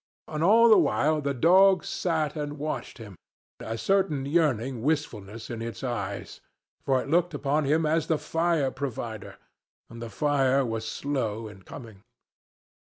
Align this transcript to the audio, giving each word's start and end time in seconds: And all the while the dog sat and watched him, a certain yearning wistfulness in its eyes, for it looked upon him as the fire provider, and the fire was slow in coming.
And 0.27 0.43
all 0.43 0.67
the 0.67 0.79
while 0.79 1.21
the 1.21 1.35
dog 1.35 1.85
sat 1.85 2.35
and 2.35 2.57
watched 2.57 2.97
him, 2.97 3.15
a 3.59 3.77
certain 3.77 4.25
yearning 4.25 4.81
wistfulness 4.81 5.51
in 5.51 5.61
its 5.61 5.83
eyes, 5.83 6.41
for 6.83 6.99
it 7.03 7.07
looked 7.07 7.35
upon 7.35 7.65
him 7.65 7.85
as 7.85 8.07
the 8.07 8.17
fire 8.17 8.71
provider, 8.71 9.37
and 9.91 10.01
the 10.01 10.09
fire 10.09 10.65
was 10.65 10.89
slow 10.89 11.47
in 11.47 11.61
coming. 11.61 12.01